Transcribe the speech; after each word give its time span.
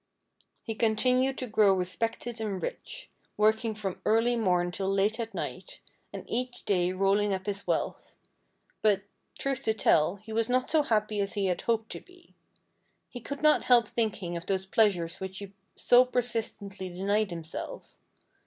He 0.63 0.73
continued 0.73 1.37
to 1.37 1.45
grow 1.45 1.73
respected 1.73 2.41
and 2.41 2.59
rich, 2.59 3.11
working 3.37 3.75
from 3.75 4.01
early 4.03 4.35
morn 4.35 4.71
till 4.71 4.89
late 4.91 5.19
at 5.19 5.35
night, 5.35 5.79
and 6.11 6.27
each 6.27 6.65
day 6.65 6.91
rolling 6.91 7.33
up 7.35 7.45
his 7.45 7.67
wealth; 7.67 8.17
but, 8.81 9.03
truth 9.37 9.61
to 9.65 9.75
tell, 9.75 10.15
he 10.15 10.33
was 10.33 10.49
not 10.49 10.71
so 10.71 10.81
happy 10.81 11.19
as 11.19 11.33
he 11.35 11.45
had 11.45 11.61
hoped 11.61 11.91
to 11.91 11.99
be. 11.99 12.33
He 13.09 13.19
could 13.19 13.43
not 13.43 13.65
help 13.65 13.87
thinking 13.87 14.35
of 14.35 14.47
those 14.47 14.65
pleasures 14.65 15.19
which 15.19 15.37
he 15.37 15.53
so 15.75 16.03
persistently 16.03 16.89
denied 16.89 17.29
himself. 17.29 17.83